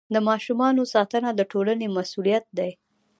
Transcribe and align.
د 0.13 0.15
ماشومانو 0.29 0.81
ساتنه 0.93 1.29
د 1.35 1.41
ټولنې 1.51 1.87
مسؤلیت 1.97 2.45
دی. 2.57 2.71